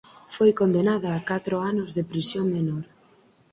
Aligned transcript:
Foi 0.35 0.51
condenada 0.61 1.09
a 1.13 1.19
catro 1.29 1.55
anos 1.71 1.89
de 1.97 2.03
prisión 2.11 2.45
menor. 2.57 2.85